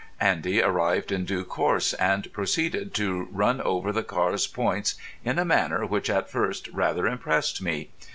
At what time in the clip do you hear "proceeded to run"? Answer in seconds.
2.33-3.61